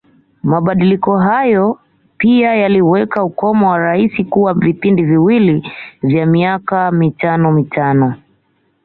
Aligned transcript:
Mabadiliko 0.43 1.17
hayo 1.17 1.79
pia 2.17 2.55
yaliweka 2.55 3.23
ukomo 3.23 3.69
wa 3.69 3.77
Rais 3.77 4.25
kuwa 4.29 4.53
vipindi 4.53 5.03
viwili 5.03 5.71
vya 6.03 6.25
miaka 6.25 6.91
mitano 6.91 7.51
mitano 7.51 8.13